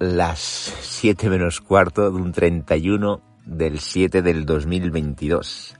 [0.00, 0.40] las
[0.80, 5.76] 7 menos cuarto de un 31 del 7 del 2022.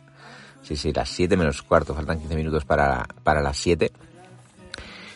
[0.62, 3.90] Sí, sí, las 7 menos cuarto, faltan 15 minutos para, para las 7.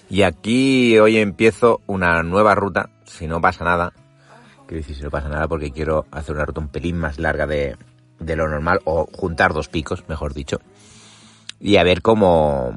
[0.08, 3.92] Y aquí hoy empiezo una nueva ruta, si no pasa nada.
[4.66, 7.46] Quiero decir, si no pasa nada porque quiero hacer una ruta un pelín más larga
[7.46, 7.76] de,
[8.18, 10.60] de lo normal, o juntar dos picos, mejor dicho.
[11.60, 12.74] Y a ver cómo,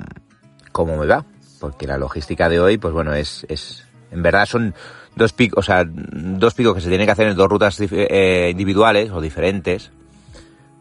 [0.73, 1.25] cómo me va.
[1.61, 4.75] Porque la logística de hoy, pues bueno, es, es en verdad son
[5.17, 8.49] dos picos, o sea, dos picos que se tienen que hacer en dos rutas eh,
[8.51, 9.91] individuales o diferentes.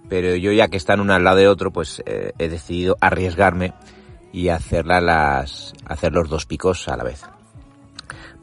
[0.09, 3.73] Pero yo ya que están uno al lado de otro, pues eh, he decidido arriesgarme
[4.33, 7.23] y hacerla las, hacer los dos picos a la vez.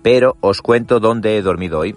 [0.01, 1.95] Pero os cuento dónde he dormido hoy,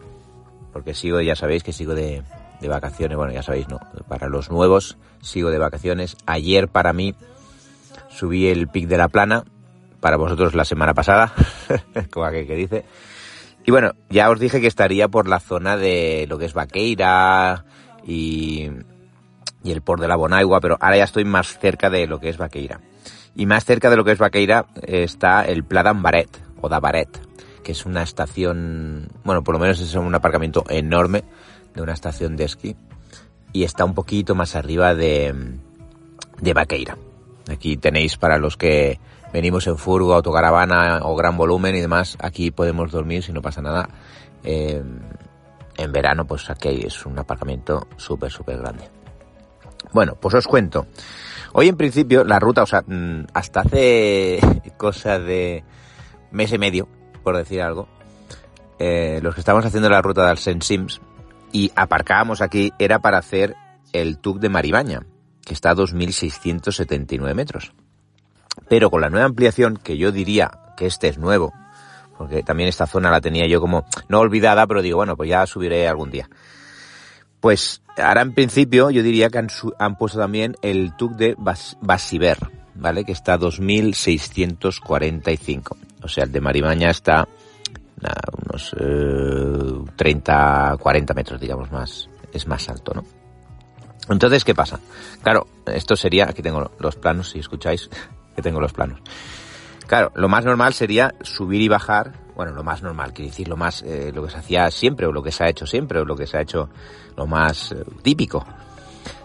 [0.72, 2.22] porque sigo, ya sabéis que sigo de,
[2.61, 6.17] de vacaciones, bueno, ya sabéis, no, para los nuevos sigo de vacaciones.
[6.27, 7.14] Ayer para mí
[8.08, 9.44] subí el pic de la plana,
[10.00, 11.33] para vosotros la semana pasada,
[12.12, 12.84] como aquel que dice.
[13.67, 17.64] Y bueno, ya os dije que estaría por la zona de lo que es Vaqueira
[18.06, 18.70] y,
[19.64, 22.28] y el port de la Bonaigua, pero ahora ya estoy más cerca de lo que
[22.28, 22.81] es Vaqueira.
[23.34, 27.08] Y más cerca de lo que es Vaqueira está el Pla d'Ambaret, o Davaret,
[27.64, 31.25] que es una estación, bueno, por lo menos es un aparcamiento enorme
[31.75, 32.77] de una estación de esquí.
[33.53, 35.34] Y está un poquito más arriba de,
[36.41, 36.97] de Vaqueira.
[37.50, 38.98] Aquí tenéis para los que
[39.33, 43.62] venimos en furgo, autocaravana o gran volumen y demás, aquí podemos dormir si no pasa
[43.62, 43.89] nada.
[44.42, 44.83] Eh,
[45.78, 48.89] en verano, pues aquí es un aparcamiento súper, súper grande.
[49.92, 50.86] Bueno, pues os cuento.
[51.52, 54.40] Hoy en principio la ruta, o sea, mm, hasta hace
[54.77, 55.64] cosa de
[56.30, 56.89] mes y medio,
[57.23, 57.89] por decir algo,
[58.78, 61.01] eh, los que estábamos haciendo la ruta del Saint Sims
[61.52, 63.55] y aparcábamos aquí era para hacer
[63.92, 65.01] el TUC de Maribaña,
[65.46, 67.73] que está a 2.679 metros.
[68.68, 71.55] Pero con la nueva ampliación, que yo diría que este es nuevo,
[72.18, 75.46] porque también esta zona la tenía yo como no olvidada, pero digo, bueno, pues ya
[75.46, 76.29] subiré algún día.
[77.40, 79.46] Pues ahora en principio yo diría que han,
[79.79, 82.39] han puesto también el TUC de Bas Basiber,
[82.74, 83.05] ¿vale?
[83.05, 85.77] Que está a 2.645.
[86.02, 87.28] O sea, el de Maribaña está
[88.01, 93.05] nada, unos eh, 30, 40 metros, digamos, más, es más alto, ¿no?
[94.08, 94.80] Entonces, ¿qué pasa?
[95.22, 97.90] Claro, esto sería, aquí tengo los planos, si escucháis,
[98.34, 99.00] que tengo los planos.
[99.86, 103.56] Claro, lo más normal sería subir y bajar, bueno, lo más normal, quiero decir, lo
[103.56, 106.05] más, eh, lo que se hacía siempre, o lo que se ha hecho siempre, o
[106.05, 106.68] lo que se ha hecho
[107.16, 108.45] lo más eh, típico.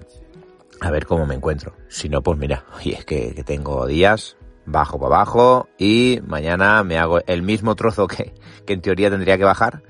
[0.82, 1.74] a ver cómo me encuentro.
[1.88, 4.36] Si no, pues mira, oye, es que, tengo días,
[4.66, 8.34] bajo para abajo y mañana me hago el mismo trozo que,
[8.66, 9.82] que en teoría tendría que bajar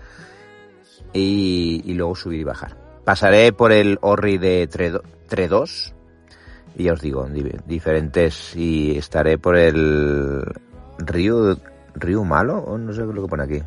[1.12, 2.76] y, y, luego subir y bajar.
[3.04, 5.94] Pasaré por el Orri de Tre2
[6.76, 7.26] y ya os digo,
[7.66, 10.42] diferentes y estaré por el
[10.98, 11.58] río,
[11.94, 13.62] río malo o no sé lo que pone aquí.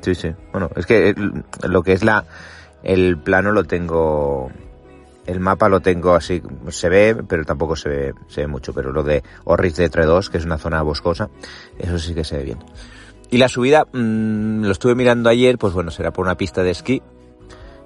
[0.00, 0.34] Sí, sí.
[0.50, 1.14] Bueno, es que
[1.62, 2.24] lo que es la,
[2.82, 4.50] el plano lo tengo
[5.26, 8.72] el mapa lo tengo así, se ve, pero tampoco se ve, se ve mucho.
[8.72, 11.30] Pero lo de Orris de 2 que es una zona boscosa,
[11.78, 12.58] eso sí que se ve bien.
[13.30, 16.70] Y la subida, mmm, lo estuve mirando ayer, pues bueno, será por una pista de
[16.70, 17.02] esquí.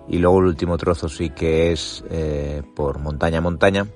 [0.09, 3.87] Y luego el último trozo sí que es eh, por montaña montaña.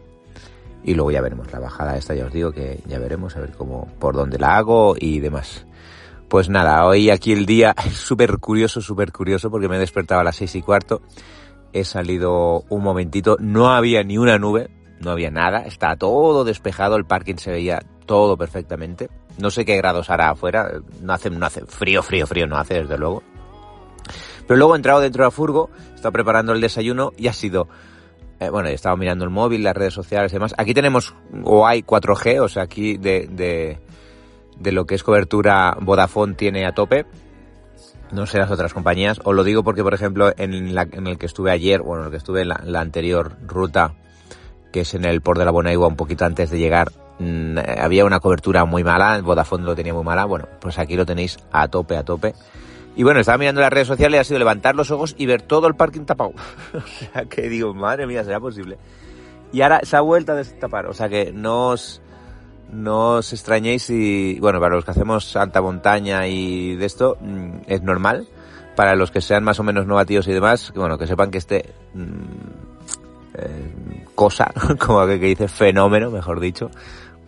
[0.82, 3.52] Y luego ya veremos la bajada esta, ya os digo que ya veremos a ver
[3.52, 5.66] cómo, por dónde la hago y demás.
[6.28, 10.20] Pues nada, hoy aquí el día es súper curioso, súper curioso porque me he despertado
[10.20, 11.02] a las seis y cuarto.
[11.72, 14.70] He salido un momentito, no había ni una nube,
[15.00, 19.08] no había nada, está todo despejado, el parking se veía todo perfectamente.
[19.38, 20.70] No sé qué grados hará afuera,
[21.00, 23.22] no hace, no hace frío, frío, frío, no hace desde luego.
[24.46, 27.32] Pero luego he entrado dentro de la furgo, he estado preparando el desayuno y ha
[27.32, 27.68] sido,
[28.40, 30.54] eh, bueno, he estado mirando el móvil, las redes sociales y demás.
[30.58, 31.14] Aquí tenemos,
[31.44, 33.78] o hay 4G, o sea, aquí de, de,
[34.58, 37.06] de lo que es cobertura Vodafone tiene a tope.
[38.12, 39.20] No sé las otras compañías.
[39.24, 42.10] Os lo digo porque, por ejemplo, en, la, el que estuve ayer, bueno, en el
[42.10, 43.94] que estuve en la, anterior ruta,
[44.72, 48.04] que es en el Port de la Bonaigua, un poquito antes de llegar, mmm, había
[48.04, 51.68] una cobertura muy mala, Vodafone lo tenía muy mala, bueno, pues aquí lo tenéis a
[51.68, 52.34] tope, a tope.
[52.96, 55.42] Y bueno, estaba mirando las redes sociales y ha sido levantar los ojos y ver
[55.42, 56.32] todo el parking tapado.
[56.74, 58.78] o sea que digo, madre mía, será posible.
[59.52, 62.02] Y ahora se ha vuelto a destapar, o sea que no os,
[62.72, 67.62] no os extrañéis si, bueno, para los que hacemos alta montaña y de esto, mmm,
[67.66, 68.26] es normal.
[68.76, 71.74] Para los que sean más o menos novativos y demás, bueno, que sepan que este
[71.94, 72.06] mmm,
[73.34, 76.70] eh, cosa, como que, que dice fenómeno, mejor dicho,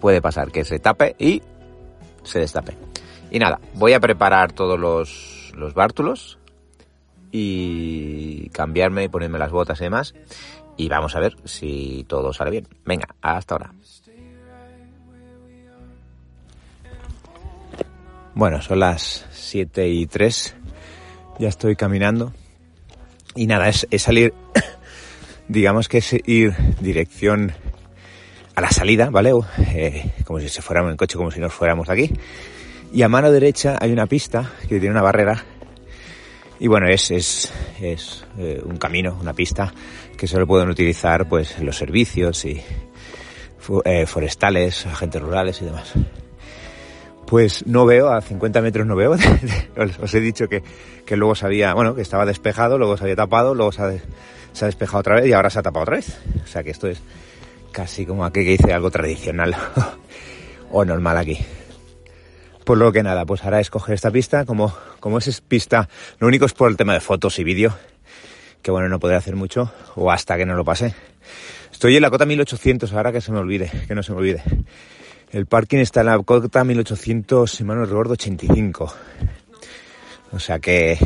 [0.00, 1.42] puede pasar, que se tape y
[2.22, 2.76] se destape.
[3.30, 6.38] Y nada, voy a preparar todos los, los bártulos
[7.30, 10.14] y cambiarme y ponerme las botas y demás.
[10.76, 12.68] Y vamos a ver si todo sale bien.
[12.84, 13.72] Venga, hasta ahora.
[18.34, 20.54] Bueno, son las 7 y 3.
[21.38, 22.32] Ya estoy caminando.
[23.34, 24.32] Y nada, es, salir,
[25.48, 27.52] digamos que es ir dirección
[28.54, 29.32] a la salida, ¿vale?
[29.74, 32.10] Eh, como si se fuéramos en coche, como si nos fuéramos de aquí.
[32.92, 35.44] Y a mano derecha hay una pista que tiene una barrera.
[36.58, 37.52] Y bueno, es, es,
[37.82, 39.74] es eh, un camino, una pista
[40.16, 42.62] que solo pueden utilizar pues los servicios y
[43.84, 45.92] eh, forestales, agentes rurales y demás.
[47.26, 49.12] Pues no veo, a 50 metros no veo.
[50.02, 50.62] Os he dicho que,
[51.06, 54.66] que luego se había, bueno, que estaba despejado, luego se había tapado, luego se ha,
[54.66, 56.18] despejado otra vez y ahora se ha tapado otra vez.
[56.42, 57.00] O sea que esto es
[57.72, 59.56] casi como aquel que dice algo tradicional
[60.70, 61.38] o normal aquí.
[62.64, 65.88] Por lo que nada, pues ahora escoger esta pista, como, como es pista,
[66.18, 67.76] lo único es por el tema de fotos y vídeo,
[68.62, 70.94] que bueno, no podré hacer mucho, o hasta que no lo pase.
[71.72, 74.44] Estoy en la cota 1800, ahora que se me olvide, que no se me olvide.
[75.32, 78.94] El parking está en la cota 1800, si mal no recuerdo, 85.
[80.32, 80.98] O sea que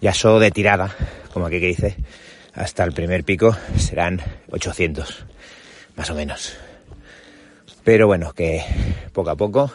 [0.00, 0.96] ya solo de tirada,
[1.30, 1.96] como aquí que dice,
[2.54, 5.26] hasta el primer pico serán 800,
[5.96, 6.56] más o menos.
[7.84, 8.64] Pero bueno, que
[9.12, 9.70] poco a poco,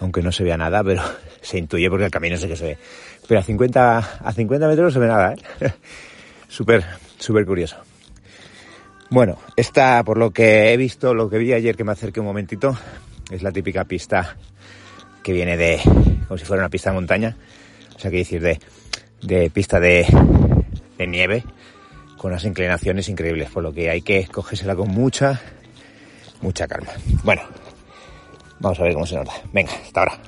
[0.00, 1.02] aunque no se vea nada, pero
[1.40, 2.78] se intuye porque el camino sé que se ve.
[3.26, 5.72] Pero a 50, a 50 metros no se ve nada, ¿eh?
[6.48, 6.84] Súper,
[7.18, 7.87] súper curioso.
[9.10, 12.26] Bueno, esta, por lo que he visto, lo que vi ayer que me acerqué un
[12.26, 12.76] momentito,
[13.30, 14.36] es la típica pista
[15.22, 15.80] que viene de,
[16.26, 17.36] como si fuera una pista de montaña,
[17.96, 18.60] o sea, que decir, de,
[19.22, 20.06] de pista de,
[20.98, 21.42] de nieve,
[22.18, 25.40] con unas inclinaciones increíbles, por lo que hay que cogérsela con mucha,
[26.42, 26.90] mucha calma.
[27.24, 27.42] Bueno,
[28.60, 29.32] vamos a ver cómo se nota.
[29.52, 30.18] Venga, hasta ahora.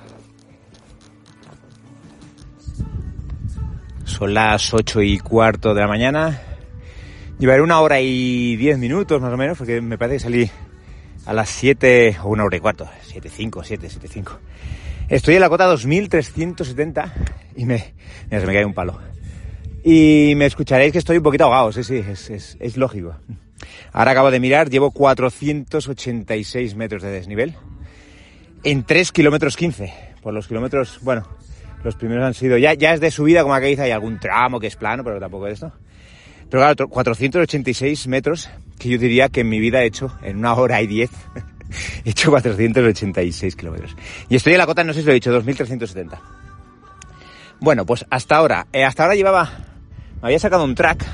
[4.04, 6.40] Son las ocho y cuarto de la mañana.
[7.40, 10.50] Llevaré una hora y diez minutos más o menos, porque me parece que salí
[11.24, 12.86] a las siete o una hora y cuarto.
[13.00, 14.38] Siete cinco, siete, siete cinco.
[15.08, 17.14] Estoy en la cota 2370
[17.56, 17.94] y me,
[18.26, 19.00] mira, se me cae un palo.
[19.82, 23.16] Y me escucharéis que estoy un poquito ahogado, sí, sí, es, es, lógico.
[23.90, 27.54] Ahora acabo de mirar, llevo 486 metros de desnivel
[28.64, 29.94] en 3 kilómetros 15.
[30.20, 31.26] Por los kilómetros, bueno,
[31.84, 34.66] los primeros han sido, ya, ya es de subida, como dice, hay algún tramo que
[34.66, 35.72] es plano, pero tampoco es esto.
[36.50, 40.54] Pero claro, 486 metros que yo diría que en mi vida he hecho en una
[40.54, 41.10] hora y 10.
[42.04, 43.96] he hecho 486 kilómetros.
[44.28, 46.20] Y estoy en la cota, no sé si lo he dicho, 2370.
[47.60, 49.50] Bueno, pues hasta ahora, eh, hasta ahora llevaba,
[50.22, 51.06] me había sacado un track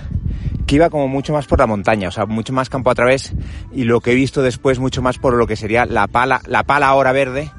[0.66, 3.32] que iba como mucho más por la montaña, o sea, mucho más campo a través
[3.72, 6.62] y lo que he visto después mucho más por lo que sería la pala, la
[6.62, 7.50] pala ahora verde,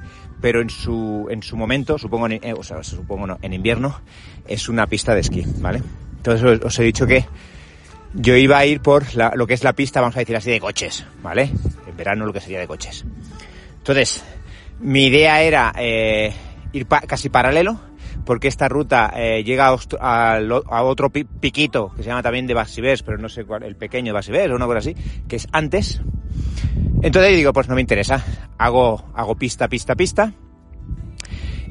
[0.42, 4.00] pero en su, en su momento, supongo, en, eh, o sea, supongo no, en invierno,
[4.48, 5.84] es una pista de esquí, ¿vale?
[6.18, 7.26] Entonces os he dicho que
[8.14, 10.60] yo iba a ir por lo que es la pista, vamos a decir así, de
[10.60, 11.52] coches, ¿vale?
[11.88, 13.06] En verano lo que sería de coches.
[13.78, 14.24] Entonces,
[14.80, 16.34] mi idea era eh,
[16.74, 17.80] ir casi paralelo,
[18.26, 23.18] porque esta ruta eh, llega a, otro piquito que se llama también de Basibés, pero
[23.18, 24.96] no sé cuál, el pequeño de o una cosa así,
[25.28, 26.02] que es antes.
[27.02, 28.24] Entonces digo, pues no me interesa,
[28.58, 30.34] hago, hago pista, pista, pista.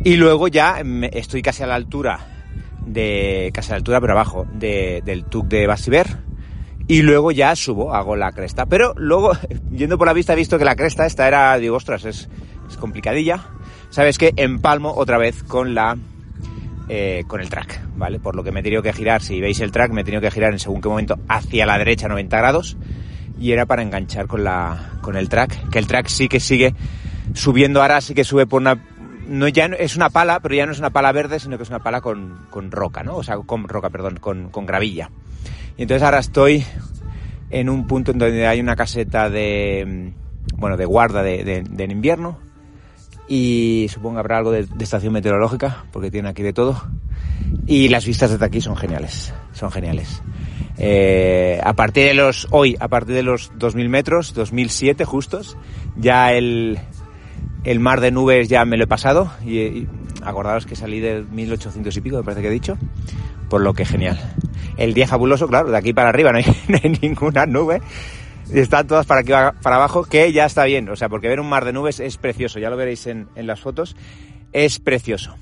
[0.05, 2.36] Y luego ya estoy casi a la altura
[2.87, 6.07] de, casi a la altura, pero abajo, de, del TUC de Basiber
[6.89, 8.67] y luego ya subo, hago la cresta.
[8.67, 9.33] Pero luego,
[9.71, 12.29] yendo por la vista, he visto que la cresta esta era, digo, ostras, es,
[12.69, 13.45] es complicadilla.
[13.91, 15.97] Sabes que empalmo otra vez con la
[16.89, 18.21] eh, con el track, ¿vale?
[18.21, 20.21] Por lo que me he tenido que girar, si veis el track, me he tenido
[20.21, 22.77] que girar en según qué momento hacia la derecha 90 grados
[23.41, 26.75] y era para enganchar con la con el track, que el track sí que sigue
[27.35, 28.81] subiendo ahora, sí que sube por una
[29.29, 31.69] no ya es una pala, pero ya no es una pala verde, sino que es
[31.71, 33.17] una pala con, con roca, ¿no?
[33.17, 35.11] O sea, con roca, perdón, con, con gravilla.
[35.77, 36.65] Y entonces ahora estoy
[37.51, 40.13] en un punto en donde hay una caseta de,
[40.57, 42.39] bueno, de guarda de, de, invierno
[43.29, 46.83] y supongo habrá algo de, estación meteorológica porque tiene aquí de todo
[47.67, 50.23] y las vistas desde aquí son geniales, son geniales.
[50.79, 55.57] Eh, a partir de los, hoy, a partir de los 2000 metros, 2007 justos,
[55.97, 56.79] ya el,
[57.67, 59.89] el mar de nubes ya me lo he pasado y,
[60.23, 62.79] acordaros que salí de 1800 y pico, me parece que he dicho,
[63.51, 64.19] por lo que genial.
[64.77, 67.83] El día fabuloso, claro, de aquí para arriba no hay, ninguna nube.
[68.53, 69.33] Están todas para aquí
[69.63, 70.89] para abajo, que ya está bien.
[70.89, 72.61] O sea, porque ver un mar de nubes es precioso.
[72.61, 73.97] Ya lo veréis en, las fotos.
[74.53, 75.35] Es precioso.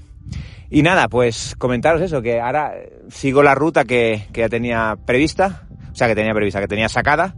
[0.70, 2.72] Y nada, pues comentaros eso, que ahora
[3.10, 5.66] sigo la ruta que, que ya tenía prevista.
[5.92, 7.34] O sea, que tenía prevista, que tenía sacada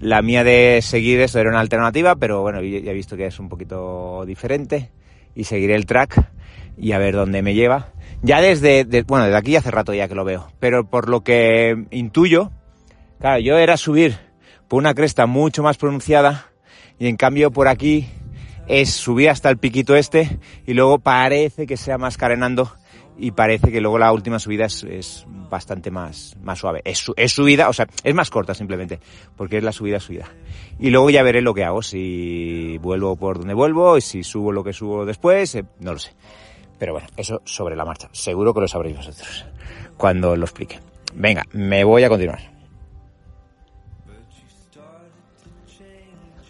[0.00, 3.38] la mía de seguir esto era una alternativa, pero bueno, ya he visto que es
[3.38, 4.90] un poquito diferente
[5.34, 6.26] y seguiré el track
[6.76, 7.92] y a ver dónde me lleva.
[8.22, 11.84] Ya desde, bueno, desde aquí hace rato ya que lo veo, pero por lo que
[11.90, 12.50] intuyo,
[13.20, 14.16] claro, yo era subir
[14.68, 16.46] por una cresta mucho más pronunciada
[16.98, 18.08] y en cambio por aquí
[18.68, 22.72] es subir hasta el piquito este y luego parece que sea más carenando
[23.20, 26.80] y parece que luego la última subida es, bastante más, más suave.
[26.84, 28.98] Es, es, subida, o sea, es más corta simplemente,
[29.36, 30.26] porque es la subida subida.
[30.78, 34.52] Y luego ya veré lo que hago, si vuelvo por donde vuelvo y si subo
[34.52, 36.12] lo que subo después, eh, no lo sé.
[36.78, 38.08] Pero bueno, eso sobre la marcha.
[38.12, 39.44] Seguro que lo sabréis vosotros
[39.98, 40.80] cuando lo explique.
[41.14, 42.40] Venga, me voy a continuar.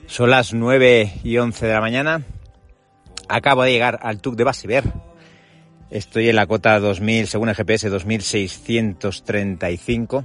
[0.06, 2.22] Son las 9 y 11 de la mañana.
[3.28, 5.09] Acabo de llegar al TUC de Basiver
[5.90, 10.24] Estoy en la cota 2000, según el GPS, 2635.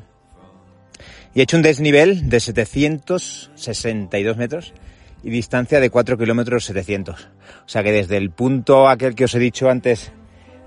[1.34, 4.76] Y he hecho un desnivel de 762 metros
[5.24, 7.30] y distancia de 4 kilómetros 700.
[7.66, 10.12] O sea que desde el punto aquel que os he dicho antes,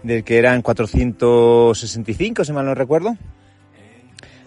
[0.03, 3.17] del que eran 465, si mal no recuerdo,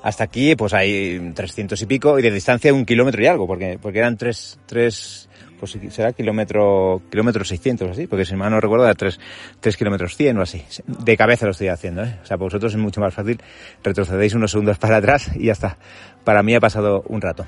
[0.03, 3.79] hasta aquí pues hay 300 y pico y de distancia un kilómetro y algo, porque,
[3.81, 5.29] porque eran 3, 3,
[5.61, 9.19] pues será kilómetro, kilómetro 600 o así, porque si mal no recuerdo era 3,
[9.59, 10.63] 3 kilómetros 100 o así.
[10.87, 12.17] De cabeza lo estoy haciendo, ¿eh?
[12.23, 13.39] O sea, para vosotros es mucho más fácil,
[13.83, 15.77] retrocedéis unos segundos para atrás y ya está.
[16.23, 17.45] Para mí ha pasado un rato.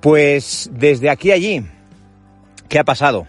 [0.00, 1.64] Pues desde aquí a allí,
[2.68, 3.26] ¿qué ha pasado?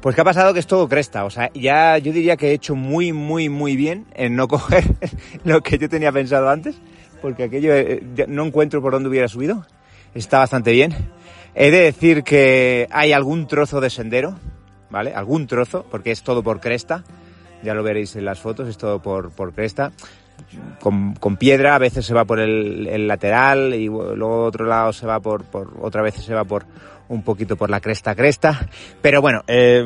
[0.00, 2.52] Pues que ha pasado que es todo cresta, o sea, ya yo diría que he
[2.54, 4.82] hecho muy, muy, muy bien en no coger
[5.44, 6.80] lo que yo tenía pensado antes,
[7.20, 9.66] porque aquello eh, no encuentro por dónde hubiera subido,
[10.14, 10.94] está bastante bien.
[11.58, 14.38] He de decir que hay algún trozo de sendero,
[14.90, 15.14] ¿vale?
[15.14, 17.02] Algún trozo, porque es todo por cresta.
[17.62, 19.90] Ya lo veréis en las fotos, es todo por, por cresta.
[20.80, 25.06] Con, con, piedra, a veces se va por el, lateral y luego otro lado se
[25.06, 26.66] va por, por, otra vez se va por
[27.08, 28.68] un poquito por la cresta cresta.
[29.00, 29.82] Pero bueno, eh,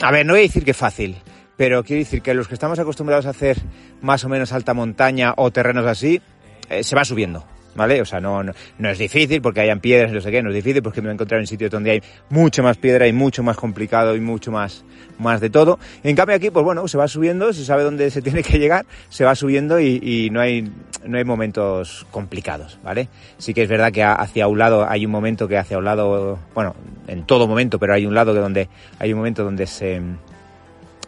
[0.00, 1.16] a ver, no voy a decir que fácil,
[1.58, 3.58] pero quiero decir que los que estamos acostumbrados a hacer
[4.00, 6.22] más o menos alta montaña o terrenos así,
[6.70, 7.44] eh, se va subiendo.
[7.76, 8.00] ¿Vale?
[8.00, 10.54] O sea, no, no, es difícil porque hayan piedras y no sé qué, no es
[10.54, 13.42] difícil porque me voy a encontrar en sitios donde hay mucho más piedra y mucho
[13.42, 14.84] más complicado y mucho más,
[15.18, 15.78] más de todo.
[16.02, 18.86] En cambio aquí, pues bueno, se va subiendo, se sabe dónde se tiene que llegar,
[19.08, 20.70] se va subiendo y, no hay,
[21.04, 23.08] no hay momentos complicados, ¿vale?
[23.38, 26.38] Sí que es verdad que hacia un lado hay un momento que hacia un lado,
[26.54, 26.74] bueno,
[27.06, 28.68] en todo momento, pero hay un lado que donde,
[28.98, 30.00] hay un momento donde se,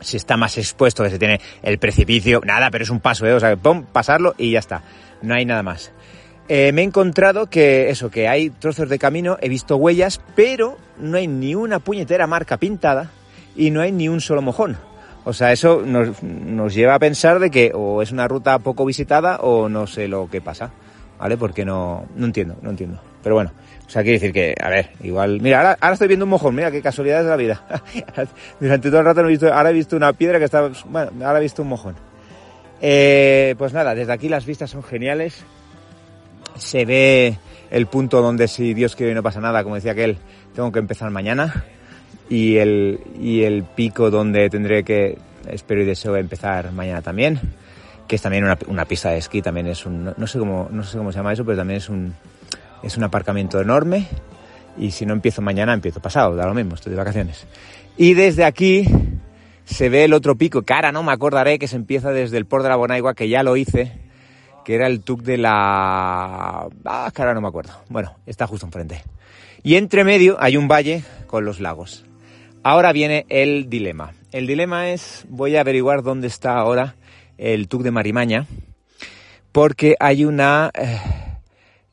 [0.01, 3.33] se está más expuesto, que se tiene el precipicio, nada, pero es un paso, ¿eh?
[3.33, 4.83] O sea, pum, pasarlo y ya está.
[5.23, 5.93] No hay nada más.
[6.49, 10.79] Eh, me he encontrado que eso, que hay trozos de camino, he visto huellas, pero
[10.99, 13.11] no hay ni una puñetera marca pintada
[13.55, 14.79] y no hay ni un solo mojón.
[15.25, 18.87] O sea, eso nos, nos lleva a pensar de que o es una ruta poco
[18.87, 20.71] visitada o no sé lo que pasa,
[21.19, 21.37] ¿vale?
[21.37, 22.99] Porque no, no entiendo, no entiendo.
[23.23, 23.53] Pero bueno,
[23.87, 26.71] o sea, quiere decir que, a ver, igual, mira, ahora, estoy viendo un mojón, mira
[26.71, 27.63] qué casualidad de la vida.
[28.61, 31.11] Durante todo el rato no he visto, ahora he visto una piedra que está, bueno,
[31.27, 31.97] ahora he visto un mojón.
[32.81, 35.45] Eh, pues nada, desde aquí las vistas son geniales
[36.59, 37.39] se ve
[37.71, 40.19] el punto donde si Dios quiere no pasa nada, como decía aquel,
[40.55, 41.65] tengo que empezar mañana
[42.29, 47.41] y el, y el pico donde tendré que, espero y deseo empezar mañana también,
[48.07, 50.83] que es también una, una pista de esquí, también es un, no sé cómo, no
[50.85, 52.15] sé cómo se llama eso, pero también es un,
[52.83, 54.07] es un aparcamiento enorme
[54.79, 57.47] y si no empiezo mañana, empiezo pasado, da lo mismo, estoy de vacaciones.
[57.97, 58.87] Y desde aquí
[59.65, 62.63] se ve el otro pico, cara no me acordaré, que se empieza desde el Port
[62.63, 63.93] de la Bonaigua, que ya lo hice,
[64.69, 66.69] que era el TUC de la...
[66.85, 67.73] Ah, que ahora no me acuerdo.
[67.89, 69.03] Bueno, está justo enfrente.
[69.63, 72.05] Y entre medio hay un valle con los lagos.
[72.63, 74.13] Ahora viene el dilema.
[74.31, 76.97] El dilema es, voy a averiguar dónde está ahora
[77.39, 78.47] el TUC de Marimaña,
[79.53, 80.71] porque hay una...
[80.75, 80.99] Eh,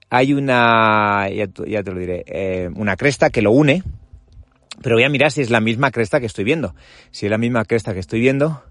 [0.10, 1.30] hay una...
[1.30, 2.26] Ya, te lo diré.
[2.28, 3.84] Eh, una cresta que lo une,
[4.82, 6.76] pero voy a mirar si es la misma cresta que estoy viendo.
[7.12, 8.66] Si es la misma cresta que estoy viendo,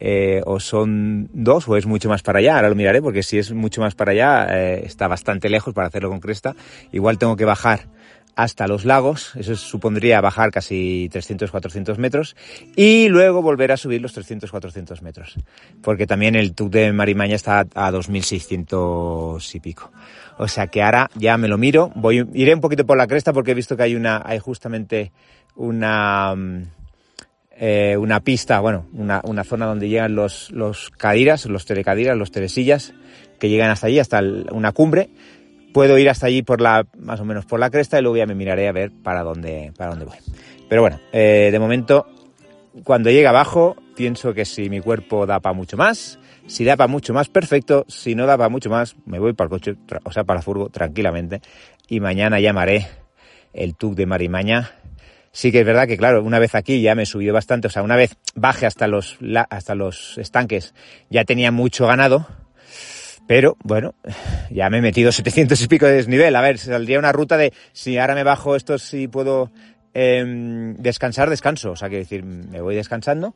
[0.00, 2.56] eh, o son dos o es mucho más para allá.
[2.56, 5.88] Ahora lo miraré porque si es mucho más para allá eh, está bastante lejos para
[5.88, 6.54] hacerlo con cresta.
[6.92, 7.88] Igual tengo que bajar
[8.36, 12.36] hasta los lagos, eso supondría bajar casi 300-400 metros
[12.76, 15.36] y luego volver a subir los 300-400 metros,
[15.80, 19.90] porque también el TUC de Marimaña está a 2.600 y pico.
[20.36, 23.32] O sea que ahora ya me lo miro, voy, iré un poquito por la cresta
[23.32, 25.12] porque he visto que hay una, hay justamente
[25.54, 26.62] una, mm,
[27.58, 32.30] eh, una pista, bueno, una, una, zona donde llegan los, los cadiras, los telecadiras, los
[32.30, 32.92] telesillas,
[33.38, 34.20] que llegan hasta allí, hasta
[34.50, 35.08] una cumbre.
[35.72, 38.26] Puedo ir hasta allí por la, más o menos por la cresta y luego ya
[38.26, 40.16] me miraré a ver para dónde, para dónde voy.
[40.68, 42.06] Pero bueno, eh, de momento,
[42.84, 46.88] cuando llegue abajo, pienso que si mi cuerpo da para mucho más, si da para
[46.88, 47.84] mucho más, perfecto.
[47.88, 50.44] Si no da para mucho más, me voy para el coche, o sea, para el
[50.44, 51.40] furgo, tranquilamente.
[51.88, 52.86] Y mañana llamaré
[53.52, 54.72] el TUC de Marimaña
[55.32, 57.70] Sí que es verdad que, claro, una vez aquí ya me he subido bastante, o
[57.70, 59.18] sea, una vez baje hasta los,
[59.50, 60.74] hasta los estanques
[61.10, 62.26] ya tenía mucho ganado,
[63.26, 63.94] pero bueno,
[64.50, 66.34] ya me he metido 700 y pico de desnivel.
[66.36, 69.50] A ver, saldría una ruta de si ahora me bajo esto, si puedo
[69.94, 71.72] em, descansar, descanso.
[71.72, 73.34] O sea, que decir, me voy descansando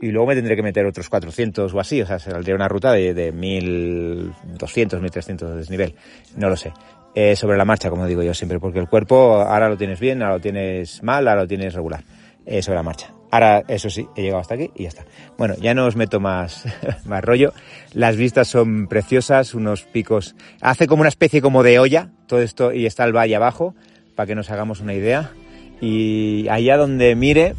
[0.00, 2.00] y luego me tendré que meter otros 400 o así.
[2.00, 5.94] O sea, saldría una ruta de, de 1200, 1300 de desnivel.
[6.36, 6.72] No lo sé.
[7.14, 10.22] Eh, sobre la marcha, como digo yo siempre, porque el cuerpo ahora lo tienes bien,
[10.22, 12.04] ahora lo tienes mal, ahora lo tienes regular,
[12.46, 13.12] eh, sobre la marcha.
[13.30, 15.04] Ahora, eso sí, he llegado hasta aquí y ya está.
[15.36, 16.64] Bueno, ya no os meto más,
[17.04, 17.52] más rollo.
[17.92, 20.34] Las vistas son preciosas, unos picos.
[20.60, 23.74] Hace como una especie como de olla, todo esto, y está el valle abajo,
[24.14, 25.32] para que nos hagamos una idea.
[25.80, 27.54] Y allá donde mire,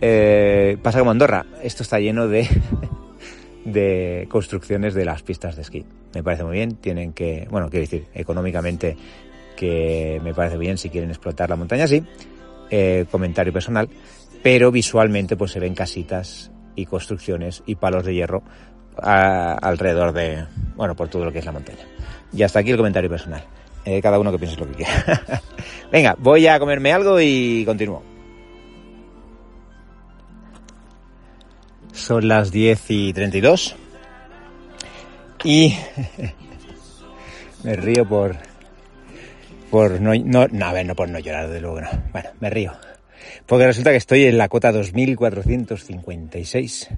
[0.00, 1.46] eh, pasa como Andorra.
[1.62, 2.46] Esto está lleno de,
[3.64, 5.84] de construcciones de las pistas de esquí.
[6.14, 8.96] Me parece muy bien, tienen que, bueno, quiero decir, económicamente
[9.56, 12.02] que me parece bien si quieren explotar la montaña así,
[12.70, 13.88] eh, comentario personal,
[14.42, 18.42] pero visualmente pues se ven casitas y construcciones y palos de hierro
[18.96, 20.44] alrededor de,
[20.76, 21.86] bueno, por todo lo que es la montaña.
[22.32, 23.42] Y hasta aquí el comentario personal.
[23.84, 25.42] Eh, cada uno que piense lo que quiera.
[25.92, 28.11] Venga, voy a comerme algo y continúo.
[31.92, 33.76] Son las 10 y 32.
[35.44, 35.76] Y
[37.64, 38.36] me río por.
[39.70, 41.88] Por no, no, no, a ver, no por no llorar, de luego no.
[42.12, 42.72] Bueno, me río.
[43.46, 46.90] Porque resulta que estoy en la cota 2456.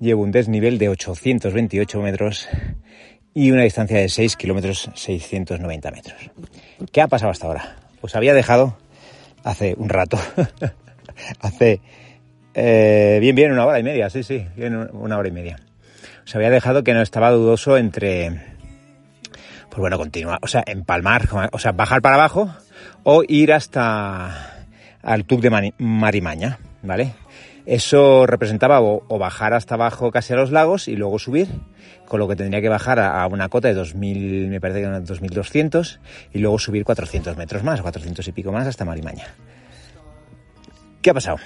[0.00, 2.48] Llevo un desnivel de 828 metros
[3.34, 6.30] y una distancia de 6 kilómetros 690 metros.
[6.92, 7.76] ¿Qué ha pasado hasta ahora?
[8.00, 8.78] Pues había dejado
[9.44, 10.18] hace un rato,
[11.40, 11.80] hace
[12.58, 15.58] eh, bien, bien, una hora y media, sí, sí, bien, una hora y media.
[16.24, 18.30] Se había dejado que no estaba dudoso entre,
[19.68, 22.50] pues bueno, continuar, o sea, empalmar, o sea, bajar para abajo
[23.02, 24.64] o ir hasta
[25.02, 27.12] al tub de Marimaña, ¿vale?
[27.66, 31.48] Eso representaba o, bajar hasta abajo casi a los lagos y luego subir,
[32.06, 35.04] con lo que tendría que bajar a, una cota de 2000, me parece que eran
[35.04, 36.00] 2200,
[36.32, 39.26] y luego subir 400 metros más, 400 y pico más hasta Marimaña.
[41.02, 41.36] ¿Qué ha pasado?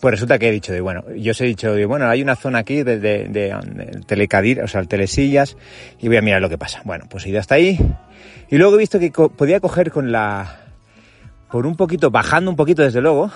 [0.00, 2.36] Pues resulta que he dicho, de, bueno, yo os he dicho, de, bueno, hay una
[2.36, 5.56] zona aquí de, de, de, telecadir, o sea, telesillas,
[5.98, 6.82] y voy a mirar lo que pasa.
[6.84, 7.78] Bueno, pues he ido hasta ahí,
[8.48, 10.60] y luego he visto que podía coger con la,
[11.50, 13.32] por un poquito, bajando un poquito desde luego,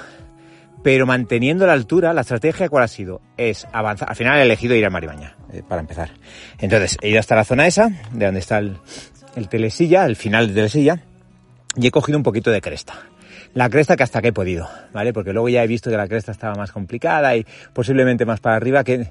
[0.84, 4.76] pero manteniendo la altura, la estrategia cuál ha sido, es avanzar, al final he elegido
[4.76, 6.10] ir a Maribaña, eh, para empezar.
[6.60, 8.76] Entonces, he ido hasta la zona esa, de donde está el,
[9.34, 11.02] el telesilla, el final de telesilla,
[11.76, 12.94] y he cogido un poquito de cresta
[13.54, 15.12] la cresta que hasta que he podido, ¿vale?
[15.12, 18.56] Porque luego ya he visto que la cresta estaba más complicada y posiblemente más para
[18.56, 19.08] arriba que,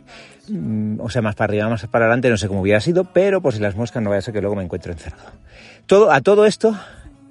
[0.49, 3.41] mm, o sea, más para arriba, más para adelante, no sé cómo hubiera sido, pero
[3.41, 5.32] por si las moscas no vaya a ser que luego me encuentro encerrado.
[5.86, 6.75] Todo, a todo esto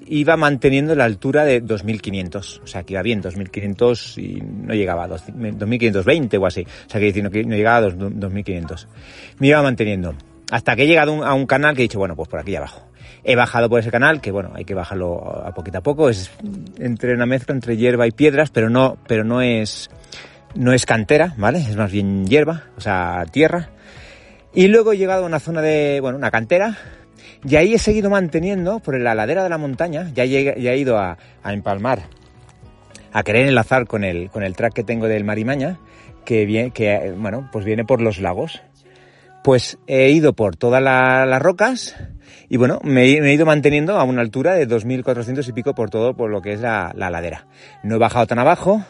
[0.07, 5.05] iba manteniendo la altura de 2500, o sea, que iba bien, 2500 y no llegaba
[5.05, 8.89] a 2520 o así, o sea, que no, no llegaba a 2500.
[9.39, 10.15] Me iba manteniendo.
[10.51, 12.90] Hasta que he llegado a un canal que he dicho, bueno, pues por aquí abajo.
[13.25, 16.31] He bajado por ese canal, que bueno, hay que bajarlo a poquito a poco, es
[16.79, 19.91] entre una mezcla entre hierba y piedras, pero no, pero no es,
[20.55, 21.59] no es cantera, ¿vale?
[21.59, 23.71] Es más bien hierba, o sea, tierra.
[24.55, 26.79] Y luego he llegado a una zona de, bueno, una cantera,
[27.45, 31.17] y ahí he seguido manteniendo por la ladera de la montaña, ya, he ido a,
[31.45, 32.03] empalmar,
[33.13, 35.79] a querer enlazar con el, con el track que tengo del Marimaña,
[36.25, 38.63] que, viene, que, bueno, pues viene por los lagos
[39.43, 41.97] Pues he ido por todas las rocas
[42.49, 46.15] y bueno, me, he ido manteniendo a una altura de 2.400 y pico por todo,
[46.15, 47.47] por lo que es la, ladera.
[47.83, 48.85] No he bajado tan abajo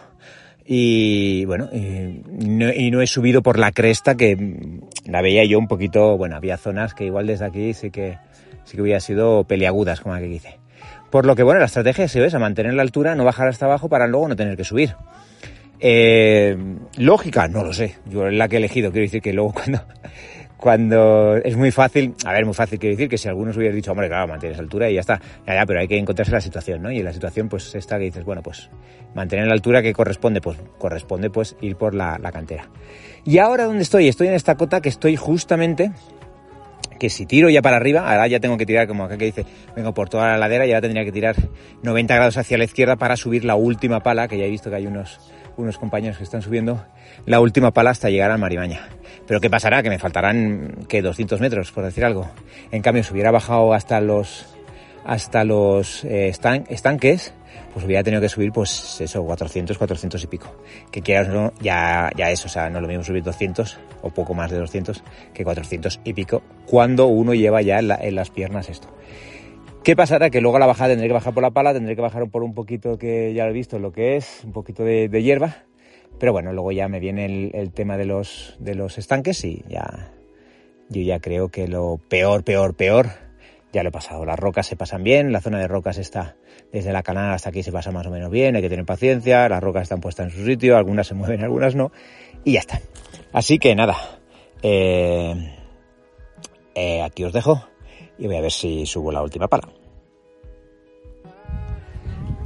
[0.64, 4.36] y bueno, y no, he subido por la cresta que
[5.04, 8.18] la veía yo un poquito, bueno, había zonas que igual desde aquí sí que,
[8.64, 10.58] sí que hubiera sido peliagudas, como que dice.
[11.10, 13.88] Por lo que bueno, la estrategia es esa, mantener la altura, no bajar hasta abajo
[13.88, 14.94] para luego no tener que subir.
[15.80, 16.56] Eh,
[16.98, 17.96] lógica, no lo sé.
[18.06, 18.92] Yo es la que he elegido.
[18.92, 19.82] Quiero decir que luego cuando,
[20.60, 23.92] cuando es muy fácil, a ver, muy fácil quiero decir que si algunos hubiera dicho,
[23.92, 26.82] hombre, claro, mantienes altura y ya está, ya, ya, pero hay que encontrarse la situación,
[26.82, 26.92] ¿no?
[26.92, 28.68] Y la situación, pues, esta que dices, bueno, pues,
[29.14, 32.68] mantener la altura que corresponde, pues, corresponde, pues, ir por la, la cantera.
[33.24, 34.08] Y ahora, ¿dónde estoy?
[34.08, 35.92] Estoy en esta cota que estoy justamente,
[36.98, 39.46] que si tiro ya para arriba, ahora ya tengo que tirar, como acá que dice,
[39.74, 41.36] vengo por toda la ladera y ahora tendría que tirar
[41.82, 44.76] 90 grados hacia la izquierda para subir la última pala, que ya he visto que
[44.76, 45.18] hay unos,
[45.60, 46.84] unos compañeros que están subiendo
[47.26, 48.88] la última pala hasta llegar al Marimaña.
[49.26, 49.82] Pero ¿qué pasará?
[49.82, 52.28] Que me faltarán, que 200 metros, por decir algo.
[52.70, 54.46] En cambio, si hubiera bajado hasta los,
[55.04, 57.34] hasta los eh, estanques,
[57.72, 60.56] pues hubiera tenido que subir, pues eso, 400, 400 y pico.
[60.90, 64.10] Que quieras no, ya, ya es, o sea, no es lo mismo subir 200 o
[64.10, 68.68] poco más de 200 que 400 y pico cuando uno lleva ya en, las piernas
[68.68, 68.88] esto.
[69.82, 70.30] ¿Qué pasará?
[70.30, 72.42] Que luego a la bajada tendré que bajar por la pala, tendré que bajar por
[72.42, 75.64] un poquito que ya lo he visto, lo que es, un poquito de hierba
[76.20, 80.12] pero bueno, luego ya me viene el, tema de los, de los estanques y ya
[80.90, 83.08] yo ya creo que lo peor, peor, peor
[83.72, 84.26] ya lo he pasado.
[84.26, 86.36] Las rocas se pasan bien, la zona de rocas está
[86.72, 89.48] desde la canal hasta aquí se pasa más o menos bien, hay que tener paciencia,
[89.48, 91.90] las rocas están puestas en su sitio, algunas se mueven, algunas no,
[92.44, 92.80] y ya está.
[93.32, 93.96] Así que nada,
[94.62, 95.56] eh,
[96.74, 97.64] eh, aquí os dejo
[98.20, 99.68] y voy a ver si subo la última pala.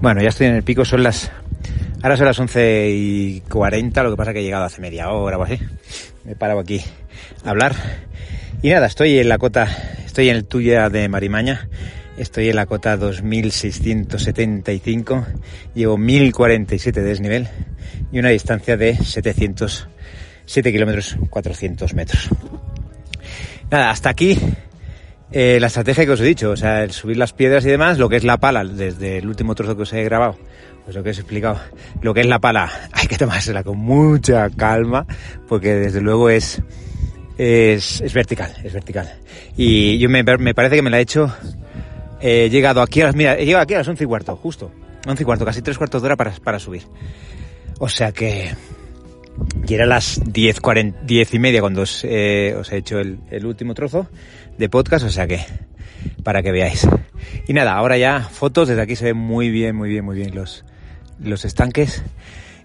[0.01, 1.31] Bueno, ya estoy en el pico, son las
[2.05, 5.39] Ahora son las 11 y 40, lo que pasa que he llegado hace media hora
[5.39, 5.59] o así.
[6.25, 6.83] Me he parado aquí
[7.43, 7.75] a hablar.
[8.61, 9.67] Y nada, estoy en la cota,
[10.05, 11.71] estoy en el tuya de Marimaña.
[12.19, 15.27] Estoy en la cota 2675.
[15.75, 17.49] Llevo 1047 de desnivel
[18.13, 22.29] y una distancia de 707 kilómetros 400 metros.
[23.71, 24.39] Nada, hasta aquí
[25.33, 27.99] eh, la estrategia que os he dicho, o sea, el subir las piedras y demás,
[27.99, 30.37] lo que es la pala, desde el último trozo que os he grabado
[30.85, 31.59] pues lo que os he explicado,
[32.03, 35.07] lo que es la pala, hay que tomársela con mucha calma,
[35.49, 36.61] porque desde luego es,
[37.39, 39.13] es, vertical, es vertical.
[39.57, 41.35] Y yo me, parece que me la he hecho,
[42.21, 44.71] he llegado aquí a las, mira, he llegado aquí a las once y cuarto, justo,
[45.07, 46.83] once y cuarto, casi tres cuartos de hora para, para subir.
[47.79, 48.55] O sea que,
[49.67, 53.75] y era las diez, cuarenta, diez y media cuando os, eh, he hecho el último
[53.75, 54.09] trozo
[54.59, 55.41] de podcast, o sea que,
[56.23, 56.87] para que veáis.
[57.47, 60.35] Y nada, ahora ya fotos, desde aquí se ven muy bien, muy bien, muy bien
[60.35, 60.65] los,
[61.21, 62.03] los estanques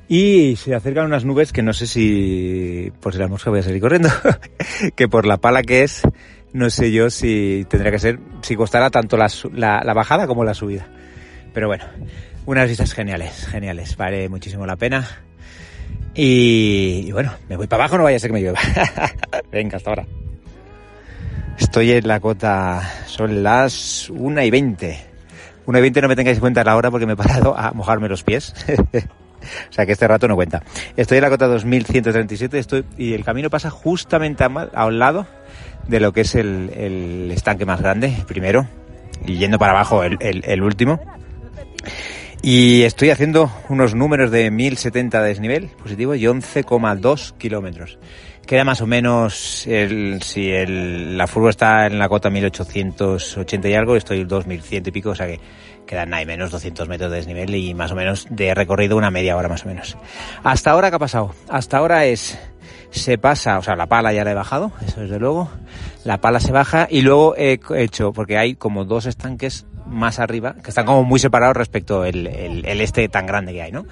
[0.09, 3.63] y se acercan unas nubes que no sé si por si la mosca voy a
[3.63, 4.09] salir corriendo,
[4.95, 6.01] que por la pala que es,
[6.51, 10.55] no sé yo si tendría que ser, si costará tanto la, la, bajada como la
[10.55, 10.87] subida.
[11.53, 11.85] Pero bueno,
[12.47, 15.07] unas vistas geniales, geniales, vale muchísimo la pena.
[16.15, 18.59] Y, bueno, me voy para abajo, no vaya a ser que me llueva.
[19.51, 20.05] Venga, hasta ahora.
[21.59, 25.09] Estoy en la cota, son las 1 y 20
[25.69, 27.71] 1 y 20 no me tengáis en cuenta la hora porque me he parado a
[27.73, 28.55] mojarme los pies.
[29.69, 30.63] o sea que este rato no cuenta.
[30.97, 35.27] Estoy en la cota 2137 estoy, y el camino pasa justamente a, un lado
[35.87, 38.67] de lo que es el, estanque más grande, primero,
[39.27, 40.99] y yendo para abajo el, el último.
[42.41, 47.99] Y estoy haciendo unos números de 1070 de desnivel positivo y 11,2 kilómetros.
[48.49, 53.73] Queda más o menos, el, si el, la furgo está en la cota 1880 y
[53.75, 55.39] algo, estoy 2100 y pico, o sea que
[55.85, 59.37] quedan nada menos 200 metros de desnivel y más o menos de recorrido una media
[59.37, 59.99] hora más o menos.
[60.43, 61.35] Hasta ahora, ¿qué ha pasado?
[61.47, 62.39] Hasta ahora es,
[62.89, 65.51] se pasa, o sea, la pala ya la he bajado, eso desde luego,
[66.03, 70.55] la pala se baja y luego he hecho, porque hay como dos estanques más arriba,
[70.63, 73.85] que están como muy separados respecto el, el, el este tan grande que hay, ¿no?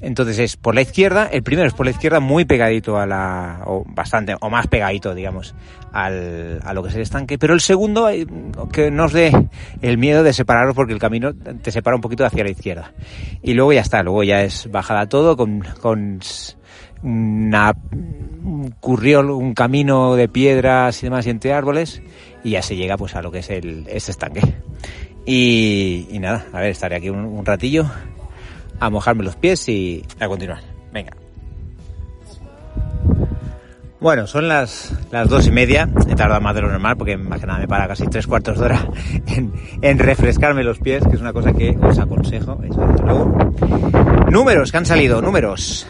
[0.00, 3.62] Entonces es por la izquierda, el primero es por la izquierda muy pegadito a la,
[3.66, 5.56] o bastante, o más pegadito, digamos,
[5.92, 8.24] al, a lo que es el estanque, pero el segundo, eh,
[8.72, 9.32] que nos dé
[9.82, 12.92] el miedo de separaros porque el camino te separa un poquito hacia la izquierda.
[13.42, 16.20] Y luego ya está, luego ya es bajada todo con, con
[17.02, 17.74] una,
[18.44, 22.02] un curriol, un camino de piedras y demás y entre árboles,
[22.44, 24.42] y ya se llega pues a lo que es el, este estanque.
[25.26, 27.90] Y, y nada, a ver, estaré aquí un, un ratillo
[28.80, 30.60] a mojarme los pies y a continuar.
[30.92, 31.12] Venga.
[34.00, 35.88] Bueno, son las, las dos y media.
[36.08, 38.58] He tardado más de lo normal porque más que nada me para casi tres cuartos
[38.58, 38.88] de hora
[39.82, 43.52] en, refrescarme los pies, que es una cosa que os aconsejo, eso desde luego.
[44.30, 45.86] Números que han salido, números.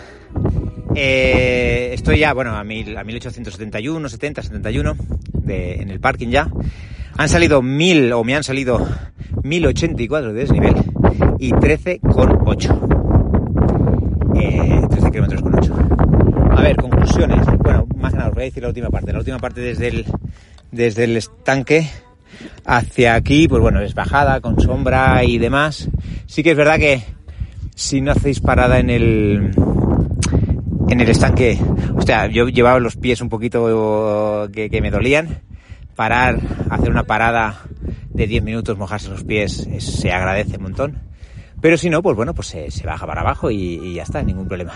[0.95, 4.97] eh, estoy ya, bueno, a, mil, a 1871, 70, 71
[5.35, 6.49] de, en el parking ya.
[7.19, 8.89] Han salido mil, o me han salido
[9.43, 10.75] 1084 de desnivel
[11.39, 12.99] y 13,8.
[14.41, 15.75] Eh, 13 kilómetros con 8.
[16.57, 17.47] A ver, conclusiones.
[17.59, 19.13] Bueno, más nada os voy a decir la última parte.
[19.13, 20.07] La última parte desde el,
[20.71, 21.89] desde el estanque
[22.65, 25.89] hacia aquí, pues bueno, es bajada con sombra y demás.
[26.27, 27.03] Sí que es verdad que
[27.75, 29.51] si no hacéis parada en el
[30.89, 31.59] en el estanque,
[31.97, 35.43] o sea, yo llevaba los pies un poquito que me dolían.
[35.95, 36.39] Parar,
[36.71, 37.61] hacer una parada
[38.19, 40.99] de 10 minutos, mojarse los pies, es, se agradece un montón.
[41.61, 44.23] Pero si no, pues bueno, pues se, se baja para abajo y, y, ya está,
[44.23, 44.73] ningún problema.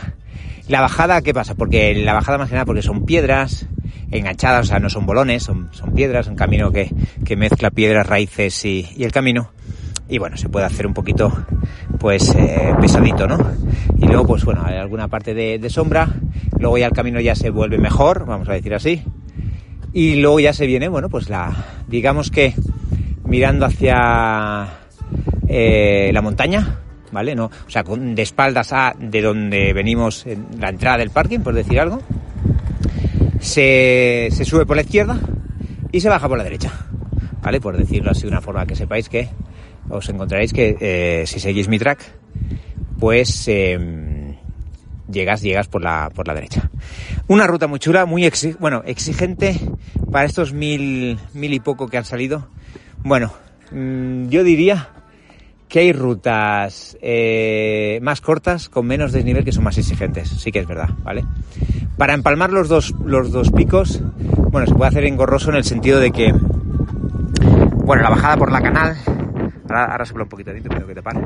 [0.68, 1.54] La bajada, ¿qué pasa?
[1.56, 3.66] Porque la bajada más que nada porque son piedras
[4.12, 6.92] enganchadas, o sea, no son bolones, son, son piedras, un camino que,
[7.24, 9.50] que mezcla piedras, raíces y, y, el camino.
[10.08, 11.32] Y bueno, se puede hacer un poquito,
[11.98, 13.38] pues, eh, pesadito, ¿no?
[13.98, 16.08] Y luego, pues bueno, hay alguna parte de, de sombra,
[16.58, 19.02] luego ya el camino ya se vuelve mejor, vamos a decir así.
[19.92, 21.52] Y luego ya se viene, bueno, pues la,
[21.88, 22.54] digamos que
[23.32, 24.68] mirando hacia
[25.48, 26.80] eh, la montaña,
[27.12, 27.34] ¿vale?
[27.34, 31.38] No, o sea, con, de espaldas a de donde venimos, en la entrada del parking,
[31.38, 32.02] por decir algo.
[33.40, 35.18] Se, sube por la izquierda
[35.90, 36.72] y se baja por la derecha,
[37.40, 37.58] ¿vale?
[37.58, 39.30] Por decirlo así de una forma que sepáis que
[39.88, 42.00] os encontraréis que eh, si seguís mi track,
[43.00, 44.36] pues eh,
[45.10, 46.70] llegas, llegas por la, por la derecha.
[47.28, 49.58] Una ruta muy chula, muy bueno, exigente
[50.10, 52.46] para estos mil, mil y poco que han salido.
[53.04, 53.32] Bueno,
[53.70, 54.88] mmm, yo diría
[55.68, 60.60] que hay rutas eh, más cortas con menos desnivel que son más exigentes, sí que
[60.60, 61.24] es verdad, ¿vale?
[61.96, 64.02] Para empalmar los dos, los dos picos,
[64.50, 66.32] bueno, se puede hacer engorroso en el sentido de que,
[67.84, 68.96] bueno, la bajada por la canal,
[69.68, 71.16] ahora, ahora un poquito de que tapar,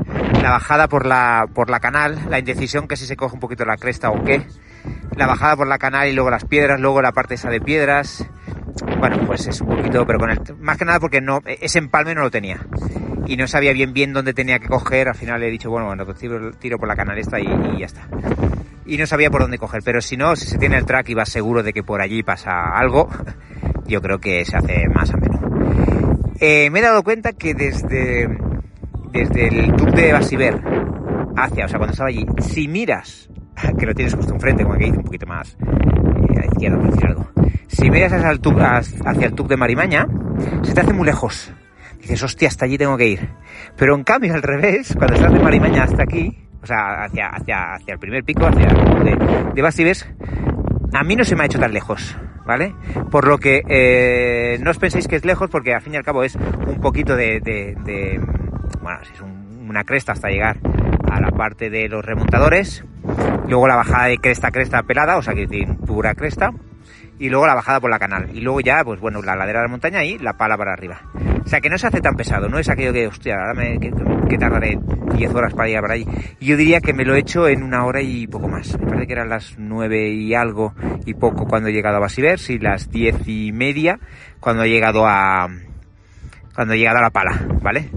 [0.41, 3.65] la bajada por la, por la canal, la indecisión que si se coge un poquito
[3.65, 4.47] la cresta o qué,
[5.15, 8.25] la bajada por la canal y luego las piedras, luego la parte esa de piedras,
[8.99, 12.15] bueno, pues es un poquito, pero con el, más que nada porque no, ese empalme
[12.15, 12.65] no lo tenía
[13.27, 15.09] y no sabía bien bien dónde tenía que coger.
[15.09, 17.45] Al final he dicho, bueno, bueno, tiro, tiro por la canal esta y,
[17.77, 18.07] ya está.
[18.85, 21.13] Y no sabía por dónde coger, pero si no, si se tiene el track y
[21.13, 23.09] vas seguro de que por allí pasa algo,
[23.85, 25.39] yo creo que se hace más ameno.
[26.39, 28.29] Eh, me he dado cuenta que desde,
[29.11, 30.61] desde el tub de Basiver
[31.35, 33.29] hacia, o sea, cuando estaba allí, si miras,
[33.77, 36.77] que lo tienes justo enfrente, como que dice un poquito más eh, a la izquierda,
[36.77, 37.27] por decir algo,
[37.77, 40.07] si miras hacia el tub, de Marimaña,
[40.63, 41.53] se te hace muy lejos
[41.99, 43.29] dices, hostia, hasta allí tengo que ir.
[43.75, 47.99] Pero en cambio, al revés, cuando estás de Marimaña hasta aquí, o sea, hacia, el
[47.99, 50.07] primer pico, hacia de, de Bastibes,
[50.93, 52.73] a mí no se me ha hecho tan lejos, ¿vale?
[53.11, 56.03] Por lo que eh, no os penséis que es lejos, porque al fin y al
[56.03, 58.21] cabo es un poquito de, de,
[58.81, 60.59] bueno, es un, una cresta hasta llegar
[61.11, 62.85] a la parte de los remontadores,
[63.47, 66.51] luego la bajada de cresta a cresta pelada, o sea que tiene pura cresta,
[67.19, 68.29] y luego la bajada por la canal.
[68.33, 71.01] Y luego ya, pues bueno, la ladera de la montaña y la pala para arriba.
[71.43, 73.79] O sea, que no se hace tan pesado, no es aquello que, hostia, ahora me,
[73.79, 73.91] que,
[74.29, 74.77] que tardaré
[75.15, 76.05] 10 horas para llegar para allí.
[76.39, 78.77] Yo diría que me lo he hecho en una hora y poco más.
[78.79, 80.73] Me parece que eran las 9 y algo
[81.05, 83.99] y poco cuando he llegado a Basivers y las 10 y media
[84.39, 85.47] cuando he llegado a,
[86.53, 87.89] cuando he llegado a la pala, ¿vale?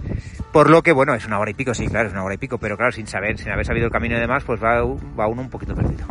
[0.52, 2.38] Por lo que, bueno, es una hora y pico, sí, claro, es una hora y
[2.38, 5.28] pico, pero claro, sin saber, sin haber sabido el camino y demás, pues va, va
[5.28, 6.06] uno un poquito perdido.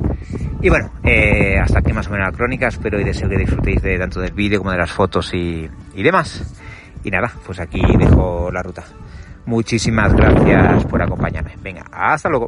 [0.62, 3.82] Y bueno, eh, hasta aquí más o menos la crónica, espero y deseo que disfrutéis
[3.82, 6.56] de tanto del vídeo como de las fotos y, y demás.
[7.04, 8.84] Y nada, pues aquí dejo la ruta.
[9.46, 11.56] Muchísimas gracias por acompañarme.
[11.62, 12.48] Venga, hasta luego.